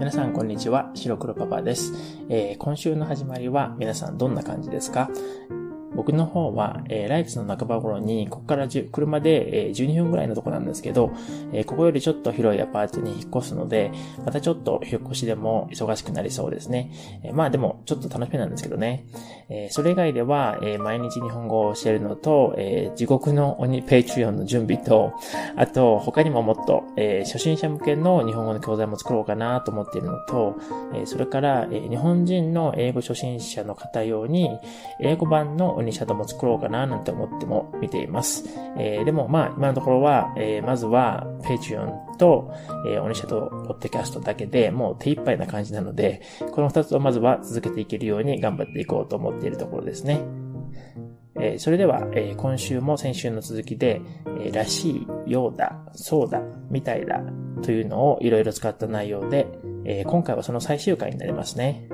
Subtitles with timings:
[0.00, 1.92] 皆さんこんにちは、白黒パパです、
[2.30, 5.10] えー、今週の始まりは皆さんどんな感じですか？
[5.94, 11.12] 僕の方は、えー、来月の半ば頃に、ここから車で、えー、12分ぐらいのとこなんですけど、
[11.52, 13.90] えー、ここよりちょっと広いアパートに引っ越すので、
[14.24, 16.92] またちょっと引っ越しでも忙しくなりそうですね。
[17.22, 19.04] えー、まあでも、ちょっと楽しみなんですけどね。
[19.48, 25.12] えー、それ以外では、えー、毎日日本語を教えるのと、えー、地獄の鬼ペイチュオンの準備と、
[25.56, 30.56] あと、他にももっと、えー、初心者向けの日本語の教材も作ろうかなと思っているのと、
[30.94, 34.58] えー、それから、えー、日本人の英語初心者の方用に、
[35.00, 38.44] 英語版の鬼シャドも作ろうかななんて思っても見ています。
[38.78, 42.52] えー、でもまあ今のところは、えー、まずは Patreon と、
[42.86, 46.22] えー、オニシャドポッドキャストだけでもう手一杯な感じなので、
[46.52, 50.20] この二つをまずは続けていけるように頑張っていこうと思っているところですね。
[51.38, 54.02] えー、それでは、えー、今週も先週の続きで、
[54.40, 57.22] えー、らしい、ようだ、そうだ、みたいだ
[57.62, 59.46] というのをいろいろ使った内容で、
[59.84, 61.88] え今回はその最終回になりますね。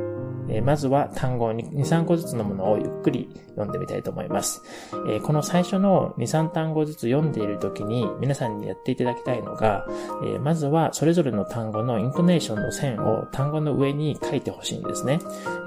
[0.49, 4.63] えまずは単語に2、3個ずつのものをゆっくり読んでみたいと思います。
[5.09, 9.87] えこの最初の2、3単語ずつ読んでいるときに皆さんにやっていただきたいのが、
[10.25, 15.19] えまずはそれぞれの単語のイントネーションの線を単語の上に書いてほしいんですね。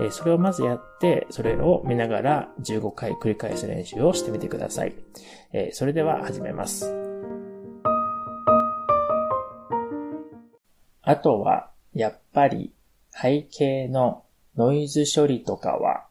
[0.02, 4.94] えそれをまずやって、それを見ながら15回繰り返す練習をしてみてください。
[5.54, 7.10] えそれでは始めます。
[11.02, 12.72] あとは、やっぱり
[13.12, 14.24] 背景の
[14.56, 16.10] ノイズ処理とかは、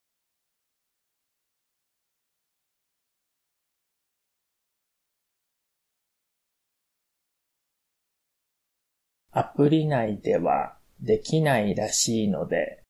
[9.30, 12.82] アプリ内ではできないらしいので、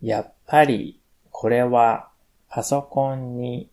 [0.00, 2.10] やっぱりこれは
[2.48, 3.70] パソコンに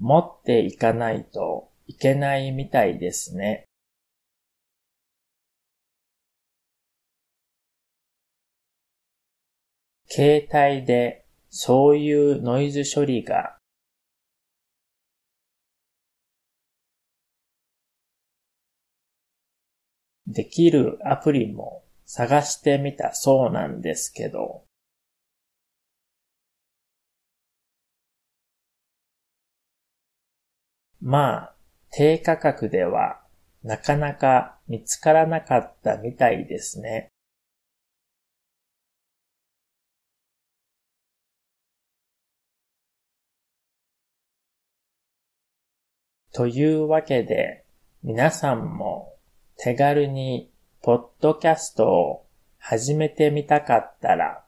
[0.00, 3.64] 持っていかないといけないみたいですね。
[10.08, 13.58] 携帯でそういうノイズ処理が
[20.26, 24.64] できるアプリも探してみたそうなんですけど、
[31.00, 31.54] まあ、
[31.90, 33.20] 低価格では
[33.64, 37.08] なかなか見つからなかったみたいですね。
[46.32, 47.64] というわけで、
[48.02, 49.14] 皆さんも
[49.56, 50.50] 手軽に
[50.80, 52.26] ポッドキャストを
[52.58, 54.39] 始めてみたかったら、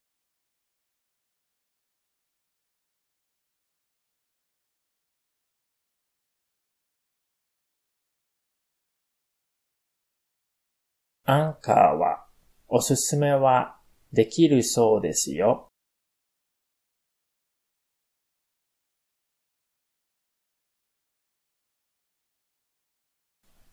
[11.25, 12.27] アンカーは
[12.67, 13.77] おすすめは
[14.13, 15.69] できるそうですよ。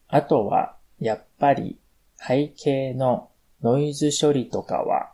[0.07, 1.79] あとは、やっぱり
[2.17, 5.13] 背景のノイズ処理とかは、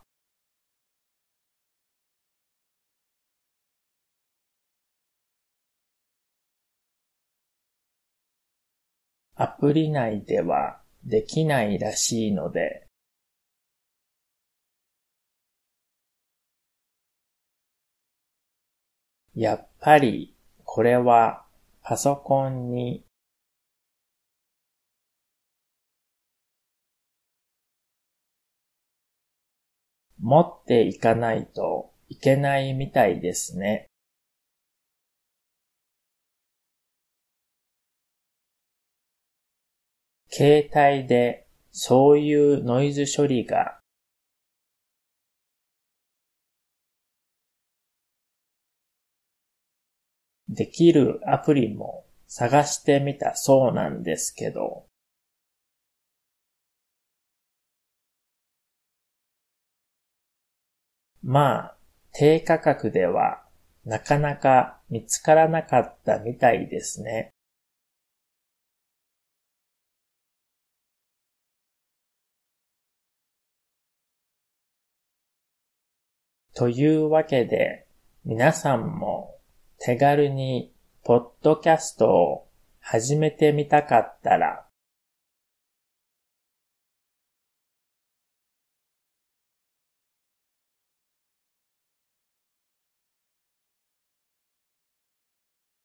[9.34, 12.84] アプリ内ではできないらしいので、
[19.34, 20.34] やっぱり
[20.64, 21.44] これは
[21.82, 23.04] パソコンに
[30.18, 33.86] 持っていかないといけないみたいですね。
[40.36, 43.78] 携帯でそういうノイズ処理が
[50.46, 54.84] できるアプリも探してみたそうなんですけど、
[61.22, 61.76] まあ、
[62.12, 63.42] 低価格では
[63.86, 67.32] なかなか見つからなかったみたいですね。
[76.56, 77.86] というわけで、
[78.24, 79.36] 皆さんも
[79.78, 80.72] 手軽に
[81.04, 82.48] ポッドキャストを
[82.80, 84.66] 始めてみたかったら、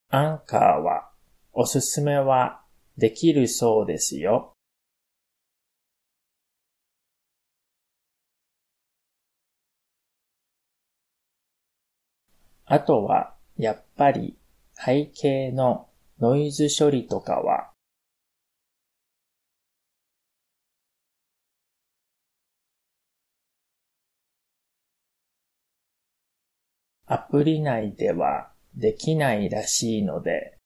[0.08, 1.12] アンカーは
[1.52, 2.64] おすすめは
[2.98, 4.54] できるそうですよ。
[12.74, 14.38] あとは、やっぱり
[14.74, 15.90] 背景の
[16.22, 17.70] ノイズ処理とかは、
[27.08, 30.58] アプリ内ではできないらしいので、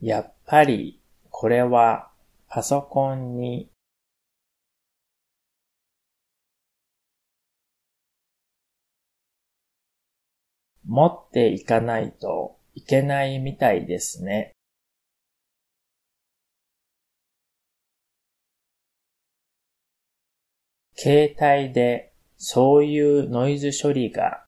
[0.00, 2.12] やっぱりこれは
[2.48, 3.68] パソコンに
[10.86, 14.52] 持っていかないといけないみたいですね。
[20.94, 24.46] 携帯でそういうノイズ処理が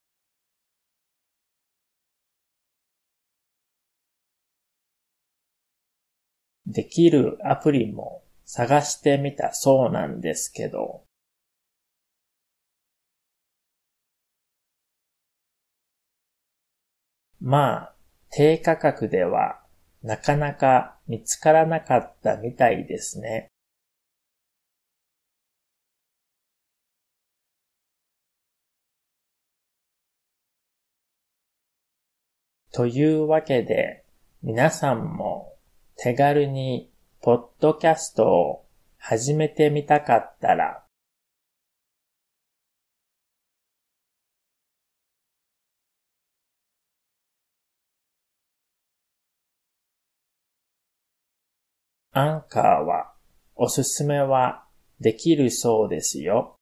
[6.67, 11.03] できるアプリも探してみたそうなんですけど、
[17.41, 17.95] まあ、
[18.31, 19.61] 低価格では
[20.03, 23.49] なかなか見つからなかったみたいですね。
[32.73, 34.05] というわけで、
[34.43, 35.55] 皆さんも
[35.97, 36.91] 手軽に
[37.21, 38.65] ポッドキャストを
[38.99, 40.85] 始めてみたかったら、
[52.13, 53.13] アンカーは
[53.55, 54.65] おすすめは
[55.01, 56.57] できるそうですよ。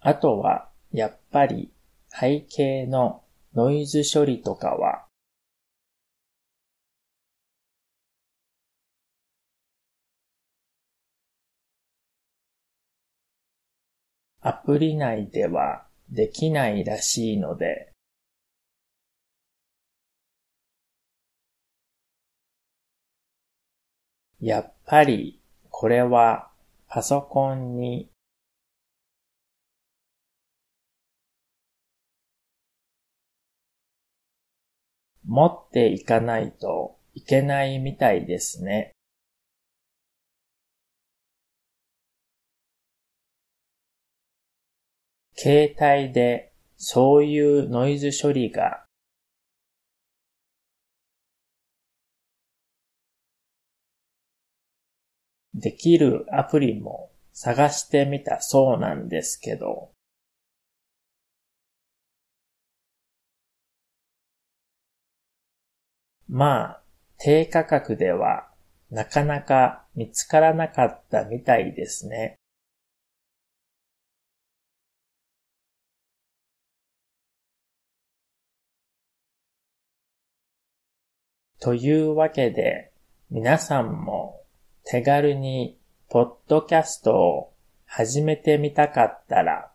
[0.00, 1.72] あとはやっぱり
[2.08, 3.22] 背景の
[3.54, 5.06] ノイズ処理とかは
[14.40, 17.92] アプリ内ではできないらしいので
[24.40, 26.50] やっぱりこれは
[26.88, 28.10] パソコンに
[35.26, 38.92] 持っていかないといけないみたいですね。
[45.42, 48.84] 携帯でそういうノイズ処理が
[55.54, 59.92] できるアプリも探してみたそうなんですけど、
[66.28, 66.82] まあ、
[67.16, 68.50] 低価格では
[68.90, 72.39] なかなか見つからなかったみたいですね。
[81.60, 82.90] というわけで、
[83.30, 84.42] 皆さんも
[84.84, 87.52] 手軽にポッドキャストを
[87.84, 89.70] 始めてみたかったら、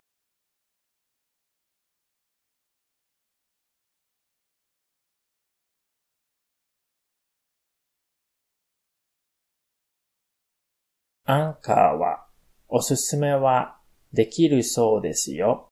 [11.27, 12.25] アンカーは
[12.67, 13.77] おすすめは
[14.11, 15.69] できるそうですよ。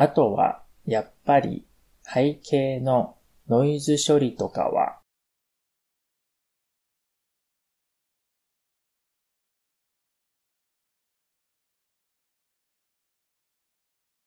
[0.00, 1.66] あとは、やっぱり
[2.04, 3.16] 背景の
[3.48, 5.00] ノイズ処理とかは、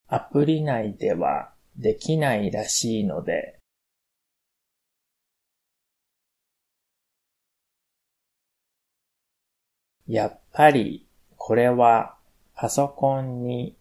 [0.09, 3.57] アプリ内ではできないらしいので、
[10.05, 12.17] やっぱりこれは
[12.55, 13.77] パソコンに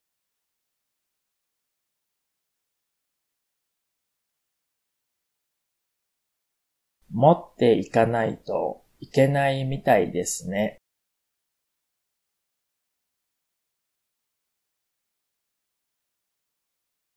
[7.11, 10.79] 持っていかないといけないみたいですね。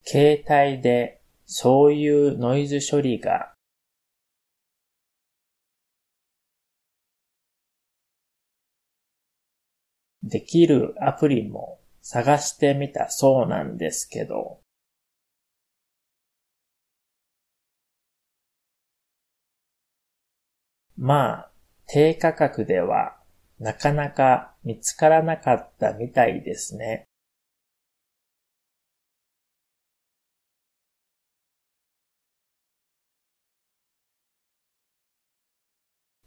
[0.05, 3.53] 携帯でそういうノイズ処理が
[10.23, 14.62] できるアプリも探してみたそうなんですけど、
[20.97, 21.49] まあ、
[21.87, 23.17] 低価格では
[23.59, 27.05] なかなか見つからなかったみたいですね。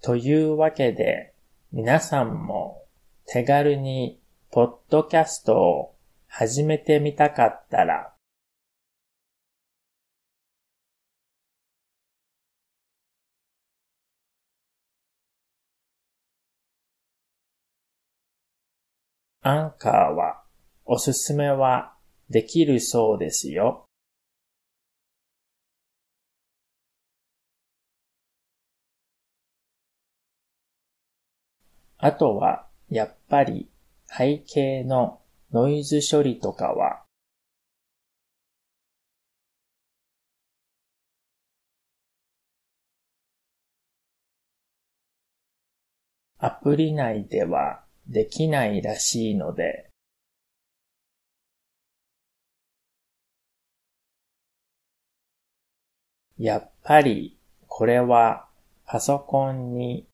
[0.03, 1.35] というわけで、
[1.73, 2.85] 皆さんも
[3.27, 4.21] 手軽に
[4.53, 5.97] ポッドキャストを
[6.29, 8.16] 始めてみたかったら、
[19.49, 20.43] アンカーは
[20.85, 21.95] おすすめは
[22.29, 23.85] できるそうですよ。
[31.97, 33.71] あとは、やっぱり
[34.09, 35.21] 背景の
[35.53, 37.05] ノイズ処理とかは、
[46.39, 49.91] アプリ内ではできないらしいので、
[56.39, 58.49] やっぱりこれは
[58.85, 60.07] パソコンに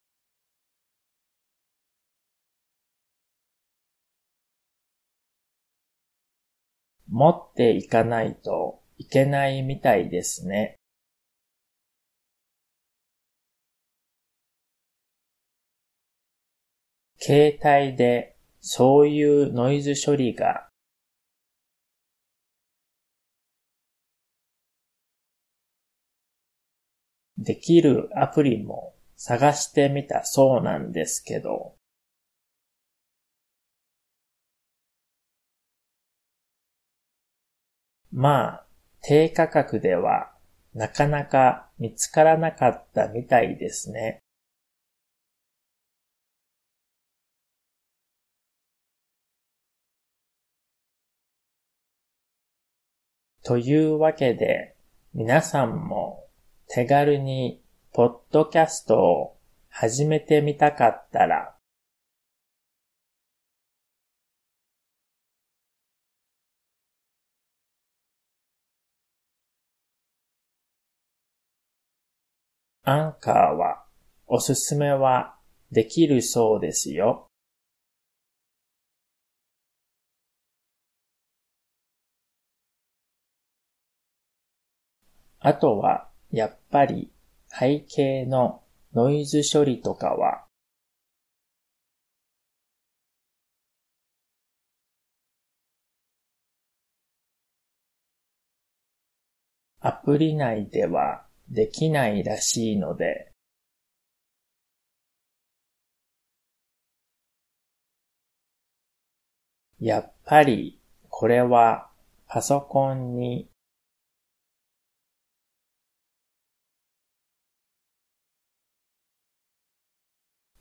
[7.09, 10.77] 持っていかないといけないみたいですね。
[17.25, 20.67] 携帯でそういうノイズ処理が
[27.39, 31.77] できるアプリも探してみたそうなんですけど、
[38.11, 38.67] まあ、
[39.01, 40.33] 低価格では
[40.75, 44.22] なかなか見つからなかったみたいですね。
[53.45, 54.77] というわけで、
[55.15, 56.27] 皆さんも
[56.69, 57.61] 手軽に
[57.93, 59.37] ポッドキャストを
[59.69, 61.57] 始めてみたかったら、
[72.85, 73.85] アンカーは
[74.27, 75.37] おすすめは
[75.71, 77.29] できるそうですよ。
[85.45, 87.11] あとは、やっぱり
[87.49, 88.63] 背景の
[88.95, 90.45] ノイズ処理とかは、
[99.81, 103.33] アプリ内ではできないらしいので、
[109.81, 111.91] やっぱりこれは
[112.29, 113.49] パソコンに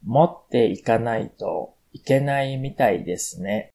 [0.03, 3.71] 持っていかないといけないみたいですね。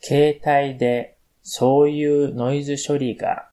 [0.00, 3.50] 携帯でそういうノイズ処理が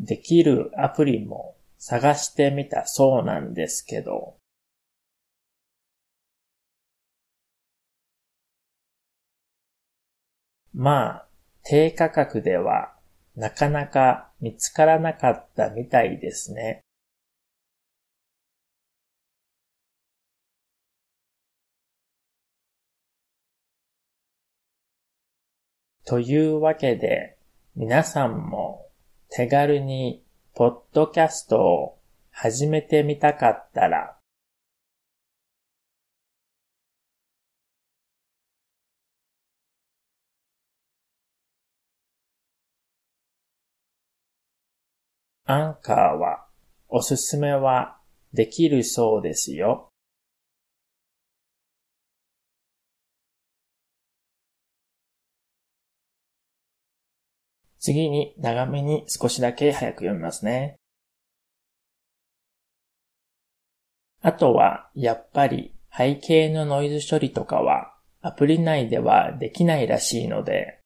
[0.00, 4.37] できるアプリも探してみたそうなんですけど、
[10.74, 11.28] まあ、
[11.64, 12.94] 低価格では
[13.36, 16.82] なかなか見つからなかったみたいですね。
[26.04, 27.36] というわけで、
[27.76, 28.88] 皆さんも
[29.28, 31.98] 手軽にポッドキャストを
[32.30, 34.17] 始めてみたかったら、
[45.50, 46.44] アンカーは
[46.90, 47.96] おすすめは
[48.34, 49.88] できるそうですよ。
[57.78, 60.76] 次に長めに少しだけ早く読みますね。
[64.20, 70.77] あとは、やっぱり背景のノイズ処理とかはアプリ内ではできないらしいので、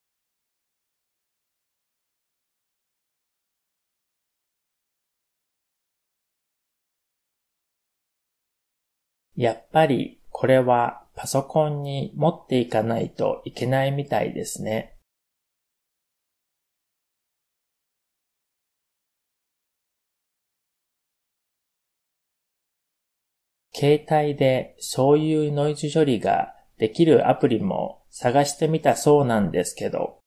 [9.37, 14.97] やっぱりこれはパソコンに持っていかないといけないみたいですね。
[23.75, 30.22] 携帯でそういうノイズ処理ができるアプリも探してみたそうなんですけど、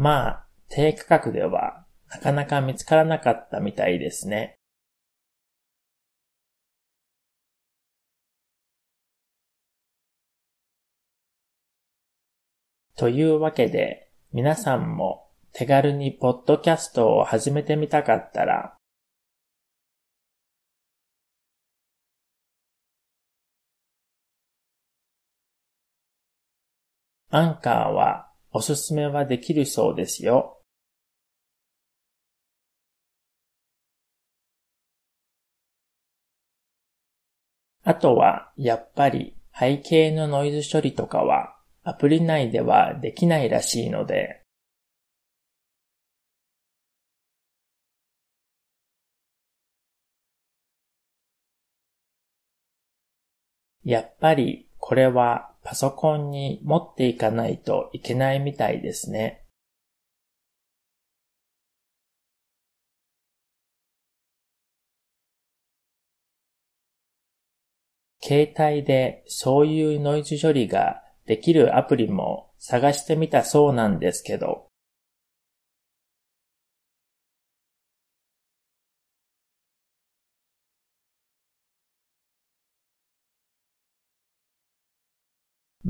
[0.00, 4.56] まあ、低価格ではなかなか見つからなかったみたいですね。
[12.96, 18.74] というわけで、皆さんも手軽にポッドキャストを始めてみたかったら、
[27.28, 30.60] アンカーはおすすめはできるそうですよ。
[37.82, 44.42] あとは、やっぱり背景のノイズ処理とかはアプリ内ではできないらしいので、
[53.84, 59.44] やっぱりこれはパソコンに持っていかないといけないみたいですね。
[68.20, 74.69] 携帯でそういうノイズ処理ができるアプリも探してみたそうなんですけど、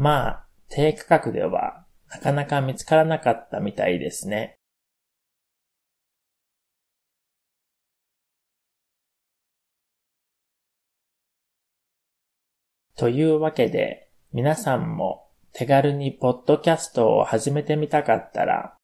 [0.00, 4.56] まあ、低価格ではなかなか見つからなかったみたいですね。
[12.96, 18.78] というわけで、皆さんも手軽にポッドキャストを始めてみたかったら、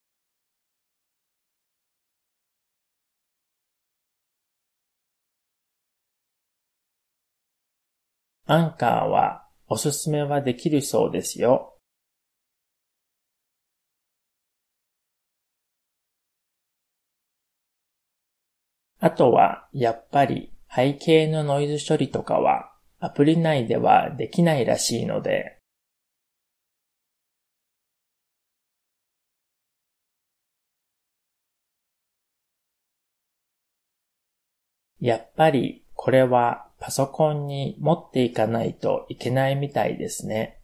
[8.45, 11.77] アンカーはおすすめはできるそうですよ。
[18.99, 25.59] あとは、やっぱり背景のノイズ処理とかはアプリ内ではできないらしいので、
[35.01, 40.61] やっぱりこれはパソコンに持っていかないといけないみたいですね。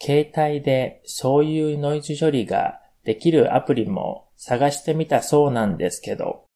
[0.00, 6.47] 携帯でそういうノイズ処理ができるアプリも探してみたそうなんですけど、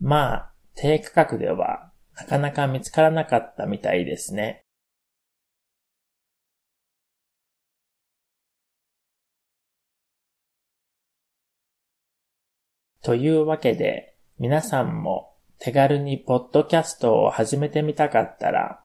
[0.00, 4.62] まあ、低価格ではなかなか見つからなかったみたいですね。
[13.02, 18.82] というわけで、皆さんも手軽にポッドキャストを始めてみたかったら、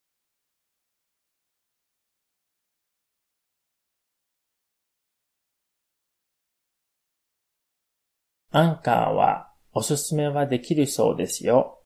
[8.52, 11.82] アンカーはおすすめはできるそうですよ。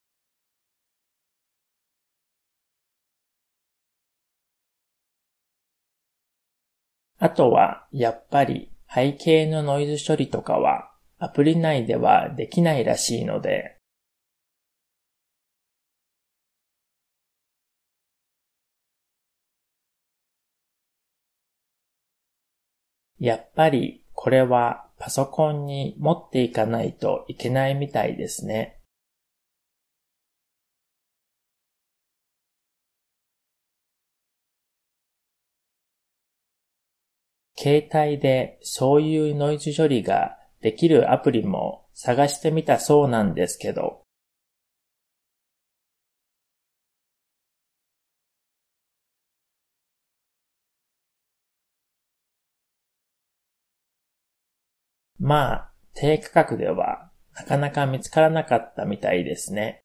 [7.17, 13.77] あとは、やっぱり背景のノイズ処理とかはアプリ内ではできないらしいので、
[23.19, 28.79] やっぱりこれはパソコンに持っていかないといけないみたいですね。
[37.57, 44.04] 携帯でそういうノイズ処理ができるアプリも探してみたそうなんですけど、
[55.25, 59.81] まあ、低価格ではなかなか見つからなかったみたいですね。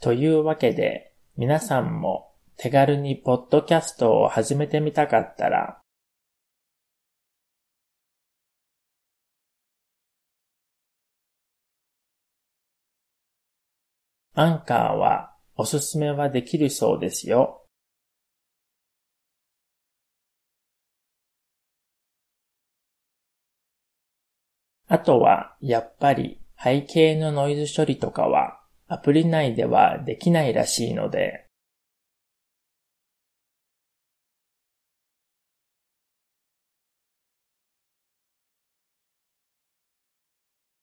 [0.00, 5.82] というわけで、皆さんも手軽にポッドキャストを始めてみたかったら、
[14.32, 17.64] アンカーはおすすめはできるそうですよ。
[24.86, 31.46] あとは、やっぱり背景のノイズ処理とかはアプリ内ではできないらしいので、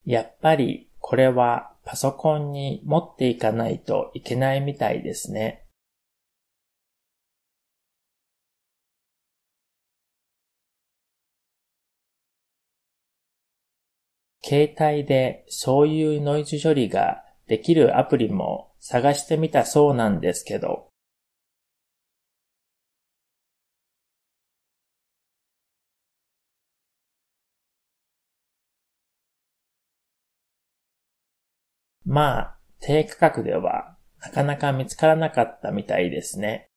[0.06, 5.66] やっぱりこれはパソコンに持っていかないといけないみたいですね。
[14.42, 20.91] 携帯でそういうノイズ処理ができるアプリも探してみたそうなんですけど、
[32.12, 36.68] まあ、低価格ではなかなか見つからなかったみたいですね。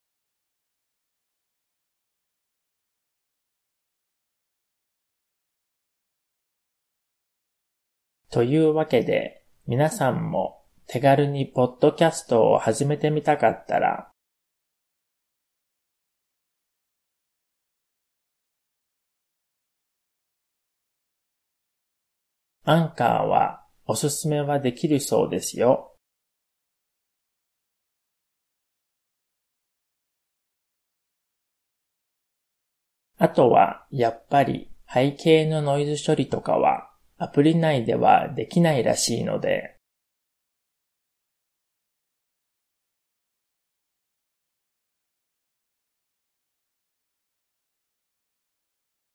[8.31, 14.13] というわけで、皆さんも手軽にポッドキャストを始めてみたかったら、
[22.63, 25.95] アンカーはおすすめはできるそうですよ。
[33.19, 39.77] あとは、やっぱり背景のノイズ処理とかはアプリ内ではできないらしいので、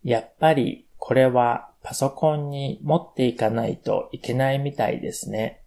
[0.03, 5.63] やっぱりこれはパソコンに持っていかないといけないみたいですね。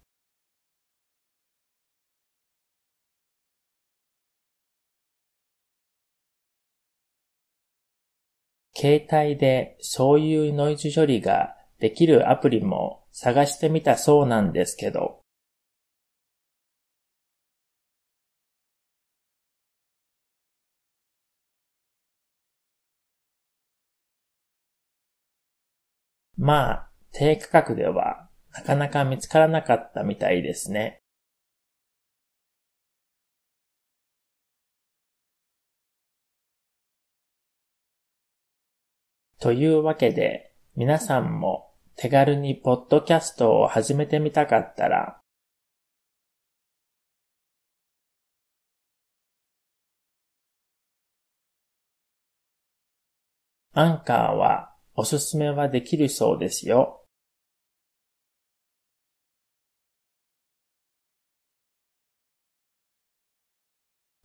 [8.75, 15.22] 携帯でそういうノイズ処理ができるアプリも探してみたそうなんですけど、
[26.37, 30.99] まあ、低価格ではなかなか見つからなかったみたいですね。
[39.39, 45.19] というわけで、皆さんも手軽にポッドキャストを始めてみたかったら、
[53.73, 57.03] アンカーはおすすめはできるそうですよ。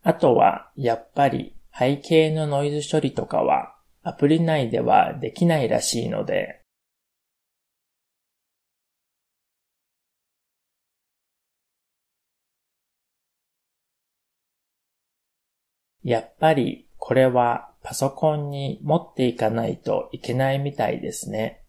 [0.03, 6.61] あとは、やっぱり背景のノイズ処理とかはアプリ内ではできないらしいので、
[16.03, 21.63] やっぱりこれはパソコンに持っていかないといけないみたいですね。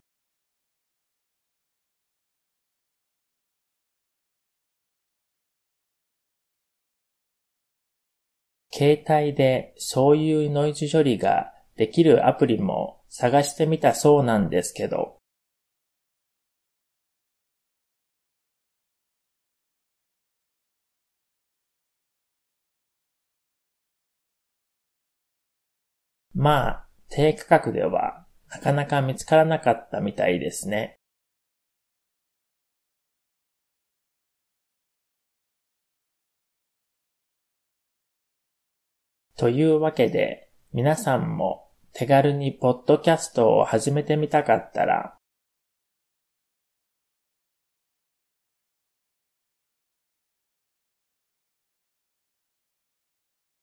[8.70, 15.19] 携帯でそういうノイズ処理ができるアプリも探してみたそうなんですけど、
[26.34, 30.96] まあ、低価格ではなかなか見つからなかったみたいですね。
[39.36, 45.16] というわけで、皆さんも手軽にポッドキャストを始めてみたかったら、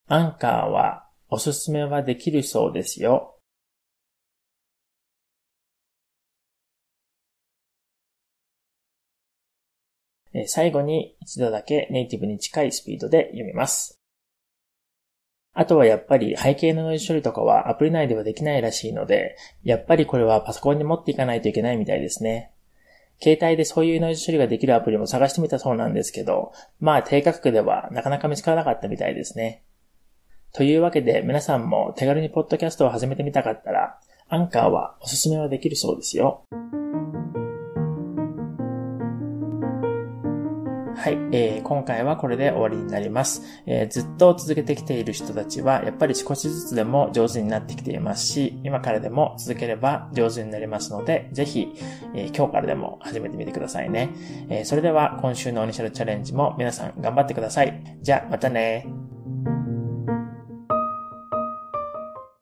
[0.08, 3.38] アンカーはおすすめはできるそうですよ。
[10.46, 14.00] 最後に一度だけネイティブに近いスピードで読みます。
[15.54, 22.54] あとはやっぱり背景のノイズ処理とかはアプリ内ではできないらしいので、やっぱりこれはパソコンに持っていかないといけないみたいですね。
[23.20, 29.64] 携帯でそういうノイズ処理ができるアプリも探してみたそうなんですけど、まあ低価格ではなかなか見つからなかったみたいですね。
[30.58, 36.46] というわけで皆さんも手軽にポッドキャストを始めてみたかったら、アンカーはおすすめはできるそうですよ。
[40.96, 51.72] はい、えー、今回はこれで終わりになります、えー、ずっと続けてきている人たちは、やっぱり少しずつでも上手になってきていますし、今からでも続ければ上手になりますので、ぜひ、
[52.16, 54.10] えー、今日からでも始めてみてくださいね。
[54.50, 57.80] えー、それでは今週のオニシャルチャレンジも皆さん頑張ってください。
[58.02, 58.88] じゃあ、またね